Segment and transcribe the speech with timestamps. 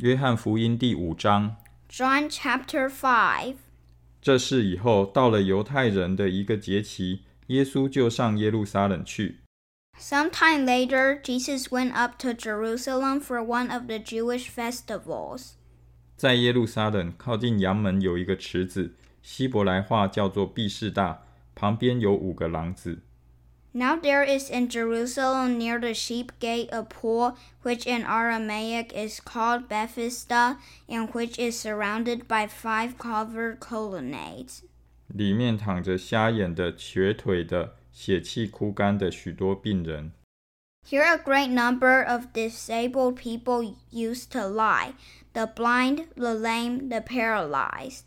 [0.00, 1.56] 约翰福音第五章。
[1.90, 3.56] John chapter five
[4.22, 9.40] 这事以后，到了犹太人的一个节期，耶稣就上耶路撒冷去。
[9.98, 15.50] Sometime later, Jesus went up to Jerusalem for one of the Jewish festivals.
[16.16, 21.24] 在耶路撒冷靠近阳门有一个池子，希伯来话叫做毕士大，
[21.54, 23.02] 旁边有五个廊子。
[23.77, 29.67] Now there is in Jerusalem near the sheep gate a pool, which in Aramaic is called
[29.67, 34.61] Bethesda, and which is surrounded by five covered colonnades.
[35.07, 40.13] 里面躺着瞎眼的、瘸腿的、血气枯干的许多病人。
[40.87, 44.93] Here a great number of disabled people used to lie
[45.33, 48.03] the blind, the lame, the paralyzed.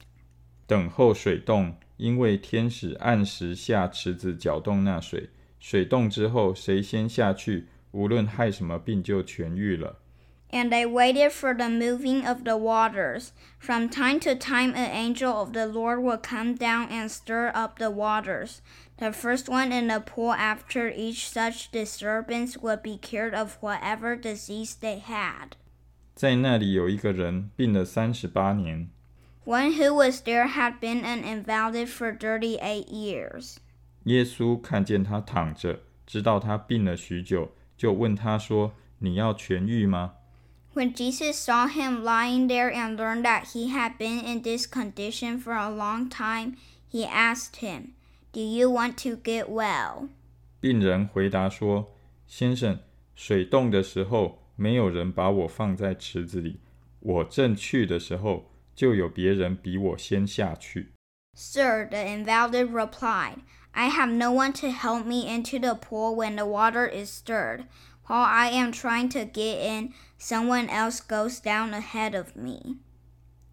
[0.67, 5.29] 等候水动，因为天使按时下池子搅动那水。
[5.63, 9.99] 水动之后，谁先下去，无论害什么病就痊愈了。
[10.51, 13.33] And they waited for the moving of the waters.
[13.59, 17.79] From time to time, an angel of the Lord would come down and stir up
[17.79, 18.61] the waters.
[18.97, 24.17] The first one in the pool after each such disturbance would be cured of whatever
[24.17, 25.53] disease they had.
[26.15, 28.89] 在那里有一个人病了三十八年，
[29.45, 33.59] One who was there had been an invalid for 38 years.
[34.05, 40.15] 耶稣看见他躺着，知道他病了许久，就问他说：“你要痊愈吗
[40.75, 45.41] When Jesus saw him lying there and learned that he had been in this condition
[45.41, 46.55] for a long time,
[46.91, 47.95] he asked him,
[48.33, 50.09] Do you want to get well?？”
[50.61, 52.79] 病人回答说：“先生，
[53.15, 56.61] 水动的时候，没有人把我放在池子里，
[57.01, 60.93] 我正去的时候，就有别人比我先下去。”
[61.35, 63.39] Sir, the invalid replied,
[63.73, 67.67] I have no one to help me into the pool when the water is stirred.
[68.07, 72.79] While I am trying to get in, someone else goes down ahead of me.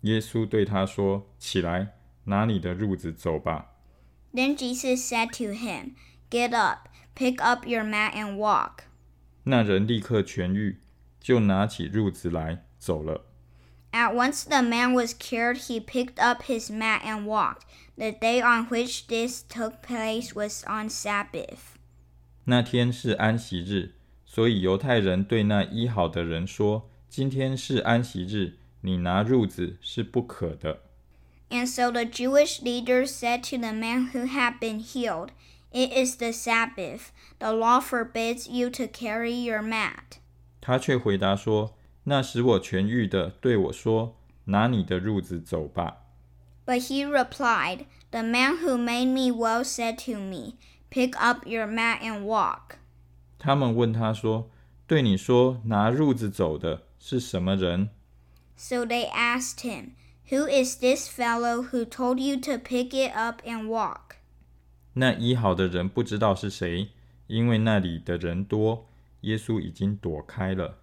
[0.02, 3.74] 耶稣对他说：“起来，拿你的褥子走吧。
[4.34, 5.96] Then Jesus said to him,
[6.30, 8.84] Get up, pick up your mat, and walk.
[9.44, 10.82] ”那人立刻痊愈，
[11.20, 13.26] 就拿起褥子来走了。
[13.92, 17.64] At once the man was cured, he picked up his mat and walked.
[17.98, 21.78] The day on which this took place was on Sabbath.
[22.44, 23.94] 那天是安息日，
[24.26, 30.82] 所以犹太人对那医好的人说：“今天是安息日，你拿褥子是不可的。”
[31.50, 35.30] And so the Jewish leaders said to the man who had been healed,
[35.72, 37.12] It is the Sabbath.
[37.40, 40.20] The law forbids you to carry your mat.
[40.60, 41.74] 他却回答说：“
[42.11, 44.17] 那使我痊愈的对我说
[44.47, 45.99] ：‘拿你的褥子走吧。
[46.67, 50.55] But he replied, The man who made me well said to me,
[50.91, 52.79] Pick up your mat and walk.
[53.39, 54.51] ’他们问他说
[54.89, 57.91] ：‘对你说拿褥子走的是什么人
[58.57, 59.91] So they asked him,
[60.31, 64.17] Who is this fellow who told you to pick it up and walk?？’
[64.95, 66.89] 那医好的人不知道是谁，
[67.29, 68.89] 因为那里的人多，
[69.21, 70.79] 耶稣已经躲开了。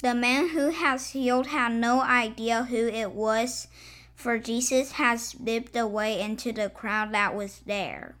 [0.00, 3.66] The man who has healed had no idea who it was,
[4.14, 8.14] for Jesus had slipped away into the crowd that was there.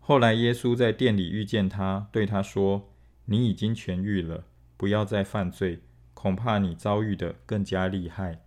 [0.00, 4.44] 后来耶稣在店里遇见他，对他说：“你已经痊愈了，
[4.76, 5.80] 不要再犯罪，
[6.14, 8.40] 恐怕你遭遇的更加厉害。”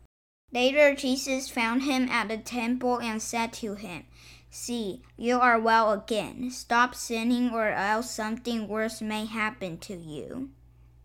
[0.52, 4.04] Later, Jesus found him at the temple and said to him,
[4.52, 6.50] See, you are well again.
[6.50, 10.50] Stop sinning, or else something worse may happen to you.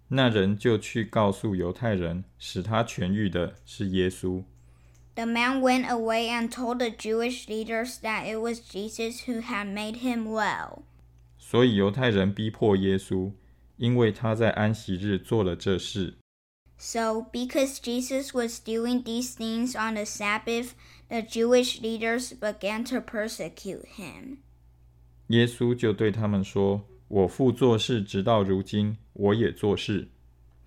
[0.09, 4.44] 那人就去告诉犹太人，使他痊愈的是耶稣。
[5.15, 9.66] The man went away and told the Jewish leaders that it was Jesus who had
[9.66, 10.83] made him well.
[11.38, 13.33] 所以犹太人逼迫耶稣，
[13.77, 16.15] 因为他在安息日做了这事。
[16.78, 20.71] So, because Jesus was doing these things on the Sabbath,
[21.09, 24.38] the Jewish leaders began to persecute him.
[25.27, 30.10] 耶稣就对他们说：“ 我父做事，直到如今，我也做事。”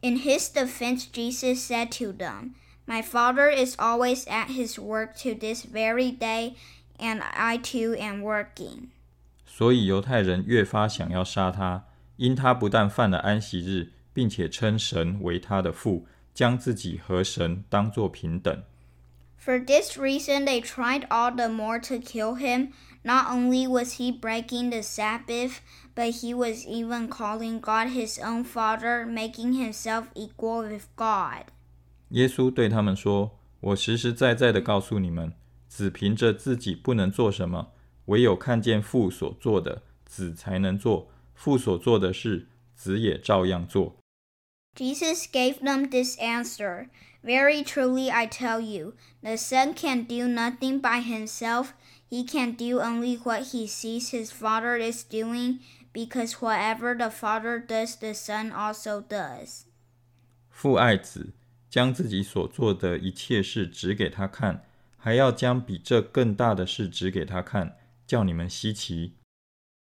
[0.01, 2.53] In his defense, Jesus said to them,
[2.87, 6.55] My Father is always at his work to this very day,
[6.99, 8.91] and I too am working.
[9.45, 11.85] 所以犹太人越发想要杀他，
[12.17, 18.63] 因他不但犯了安息日，并且称神为他的父，将自己和神当作平等。
[19.38, 22.70] For this reason, they tried all the more to kill him.
[23.04, 25.58] Not only was he breaking the Sabbath,
[25.94, 31.52] but he was even calling God his own Father, making himself equal with God.
[32.10, 35.34] 耶稣对他们说：“我实实在在的告诉你们，
[35.68, 37.74] 子凭着自己不能做什么，
[38.06, 43.98] 唯有看见父所做的，子才能做；父所做的事，子也照样做。”
[44.78, 46.90] Jesus gave them this answer
[47.24, 51.74] Very truly I tell you, the Son can do nothing by himself.
[52.10, 55.60] He can do only what he sees his Father is doing,
[55.94, 59.66] because whatever the Father does, the Son also does.
[60.50, 61.34] 父爱子，
[61.70, 64.66] 将自己所做的一切事指给他看，
[64.98, 69.16] 还要将比这更大的事指给他看，叫你们稀奇。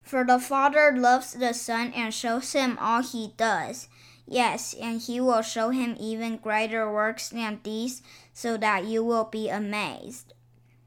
[0.04, 3.86] For the Father loves the Son and shows him all he does.
[4.28, 8.02] Yes, and he will show him even greater works than these,
[8.34, 10.34] so that you will be amazed.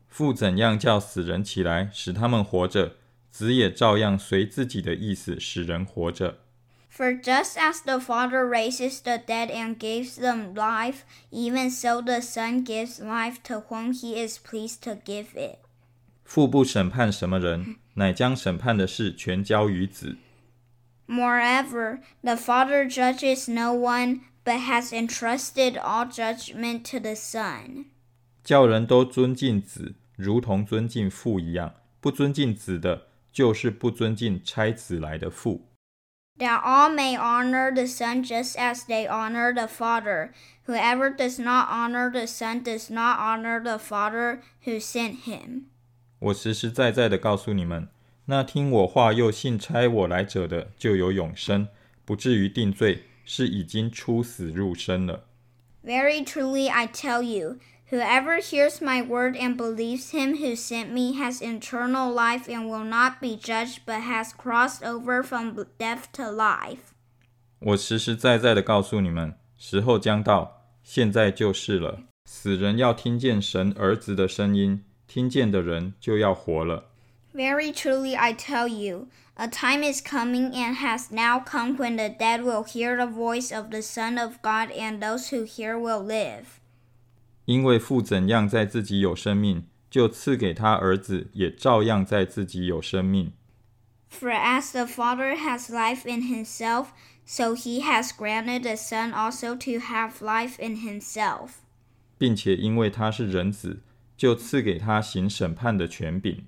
[0.09, 2.97] 父怎样叫死人起来，使他们活着，
[3.31, 6.41] 子也照样随自己的意思使人活着。
[6.93, 12.21] For just as the Father raises the dead and gives them life, even so the
[12.21, 15.61] Son gives life to whom he is pleased to give it.
[16.25, 20.17] 父不审判什么人，乃将审判的事全交于子。
[21.07, 27.87] Moreover, the Father judges no one, but has entrusted all judgment to the Son.
[28.45, 31.75] 叫人都尊敬子，如同尊敬父一样。
[32.01, 35.67] 不尊敬子的，就是不尊敬差子来的父。
[36.41, 40.33] that all may honor the Son just as they honor the Father.
[40.67, 45.67] Whoever does not honor the Son does not honor the Father who sent him.
[46.19, 47.89] 我实实在在的告诉你们，
[48.28, 51.68] 那听我话又信差我来者的，就有永生，
[52.04, 55.26] 不至于定罪，是已经出死入生了。
[55.84, 57.58] Very truly I tell you,
[57.92, 62.84] whoever hears my word and believes him who sent me has eternal life and will
[62.84, 66.94] not be judged, but has crossed over from death to life.
[67.60, 72.00] 我实实在在的告诉你们，时候将到，现在就是了。
[72.26, 76.86] 死人要听见神儿子的声音，听见的人就要活了。
[77.35, 82.43] Very truly I tell you, a time is coming and has now come when the dead
[82.43, 86.59] will hear the voice of the Son of God, and those who hear will live.
[87.47, 93.33] 因为父怎样在自己有生命，就赐给他儿子，也照样在自己有生命。
[94.11, 96.89] For as the Father has life in himself,
[97.25, 101.61] so he has granted the Son also to have life in himself.
[102.19, 103.83] 并且因为他是人子，
[104.17, 106.45] 就赐给他行审判的权柄。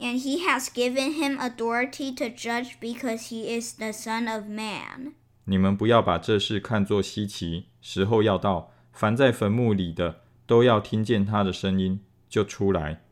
[0.00, 5.14] And he has given him authority to judge because he is the Son of Man.
[5.44, 13.02] 你们不要把这事看作稀奇，时候要到，凡在坟墓里的都要听见他的声音，就出来。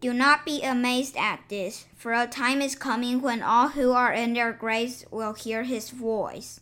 [0.00, 4.12] Do not be amazed at this, for a time is coming when all who are
[4.12, 6.56] in their graves will hear his voice.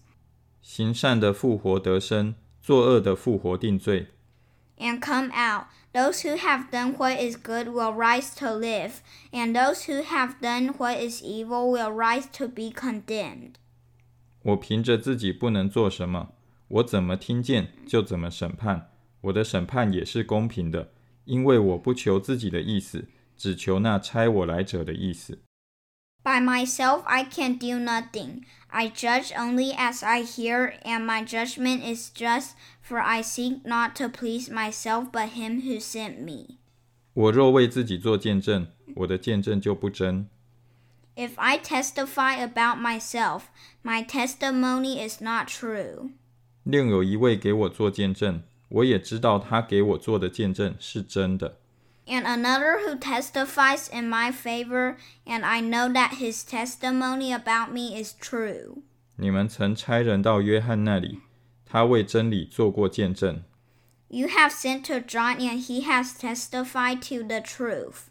[0.61, 4.09] 行善的复活得生，作恶的复活定罪。
[4.81, 5.67] and come out.
[5.95, 9.01] Those who have done what is good will rise to live,
[9.33, 13.55] and those who have done what is evil will rise to be condemned.
[14.43, 16.31] 我凭着自己不能做什么，
[16.69, 18.91] 我怎么听见就怎么审判。
[19.23, 20.93] 我的审判也是公平的，
[21.25, 25.43] 因为我不求自己的意思，只求那差我来者的意思。
[26.23, 28.43] By myself I can do nothing.
[28.75, 32.51] I judge only as I hear, and my judgment is just,
[32.81, 36.59] for I seek not to please myself but him who sent me.
[37.15, 40.29] 我若为自己做见证，我的见证就不真。
[41.17, 43.43] If I testify about myself,
[43.83, 46.11] my testimony is not true.
[46.63, 51.59] 另有一位给我做见证，我也知道他给我做的见证是真的。
[52.07, 58.01] and another who testifies in my favor, and I know that his testimony about me
[58.01, 58.83] is true.
[59.17, 61.21] 你们曾差人到约翰那里，
[61.65, 63.43] 他为真理做过见证。
[64.09, 68.09] You have sent to John, and he has testified to the truth.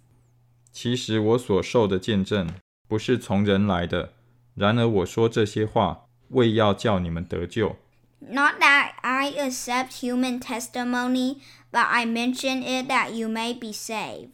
[0.71, 2.47] 其实我所受的见证
[2.88, 4.13] 不是从人来的，
[4.55, 7.75] 然而我说这些话，为要叫你们得救。
[8.23, 11.38] Not that I accept human testimony,
[11.71, 14.31] but I mention it that you may be saved.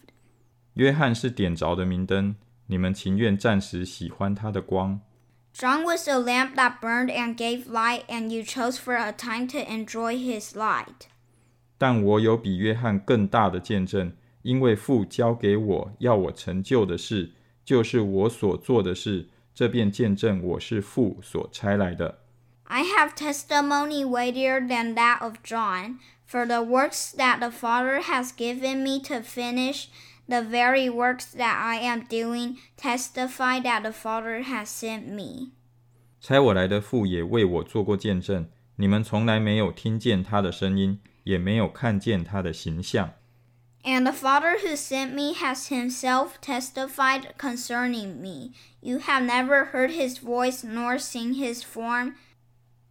[0.73, 2.35] 约翰是点着的明灯，
[2.67, 5.01] 你们情愿暂时喜欢他的光。
[5.53, 9.47] John was a lamp that burned and gave light, and you chose for a time
[9.47, 11.07] to enjoy his light.
[11.77, 17.31] 但我有比约翰更大的见证，因为父交给我要我成就的事，
[17.63, 22.19] 就是我所做的事，这便见证我是父所差来的。
[22.69, 28.31] I have testimony weightier than that of John, for the works that the Father has
[28.31, 29.89] given me to finish,
[30.27, 35.51] the very works that I am doing, testify that the Father has sent me.
[36.19, 43.13] 差我来的父也为我做过见证，你们从来没有听见他的声音，也没有看见他的形象。
[43.83, 48.53] And the Father who sent me has himself testified concerning me.
[48.81, 52.15] You have never heard his voice nor seen his form,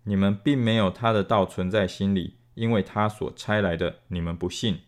[0.09, 4.81] 你们并没有他的道存在心里，因为他所差来的，你们不信。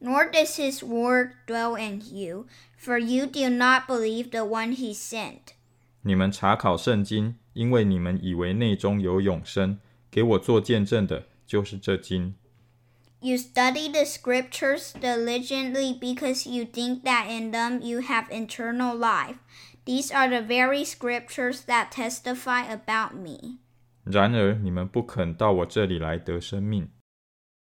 [0.00, 4.94] Nor does his word dwell in you, for you do not believe the one he
[4.94, 5.54] sent.
[6.02, 9.78] 你们查考圣经，因为你们以为内中有永生。
[10.10, 12.34] 给我做见证的，就是这经。
[13.20, 19.36] You study the scriptures diligently because you think that in them you have eternal life.
[19.86, 23.58] These are the very scriptures that testify about me.
[24.06, 26.90] 然而你们不肯到我这里来得生命。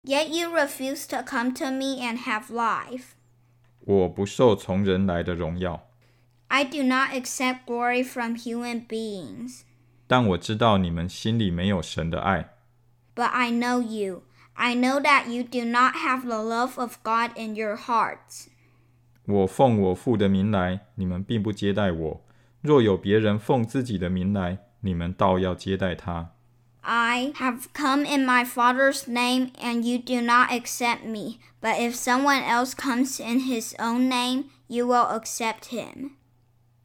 [0.03, 3.13] Yet you refuse to come to me and have life.
[3.81, 5.87] 我不受从人来的荣耀，
[6.47, 9.61] I do not accept glory from human beings.
[10.07, 12.55] 但我知道你们心里没有神的爱。
[13.15, 14.23] But I know you.
[14.53, 18.47] I know that you do not have the love of God in your hearts.
[19.25, 22.21] 我奉我父的名来，你们并不接待我；
[22.61, 26.30] 若有别人奉自己的名来，你们倒要接待他。
[26.81, 31.39] I have come in my Father's name, and you do not accept me.
[31.59, 36.11] But if someone else comes in his own name, you will accept him.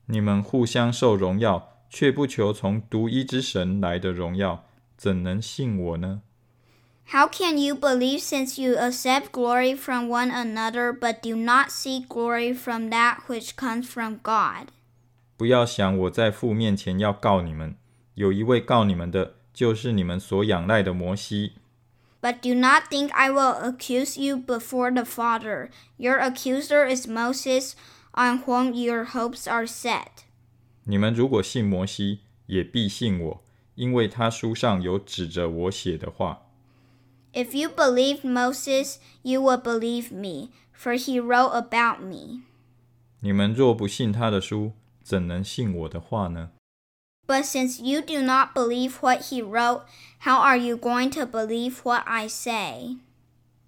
[0.06, 4.64] 你们互相受荣耀，却不求从独一之神来的荣耀，
[4.96, 6.22] 怎能信我呢？
[7.12, 12.08] How can you believe since you accept glory from one another, but do not seek
[12.08, 14.68] glory from that which comes from God?
[15.36, 17.76] 不要想我在父面前要告你们，
[18.14, 21.52] 有一位告你们的， 就是你们所仰赖的摩西。
[22.20, 25.70] But do not think I will accuse you before the Father.
[25.96, 27.72] Your accuser is Moses,
[28.12, 30.24] on whom your hopes are set.
[30.84, 36.42] 你们如果信摩西，也必信我，因为他书上有指着我写的话。
[37.32, 42.42] If you believed Moses, you will believe me, for he wrote about me.
[43.20, 46.50] 你们若不信他的书，怎能信我的话呢？
[47.27, 49.83] But since you do not believe what he wrote,
[50.19, 52.95] how are you going to believe what I say?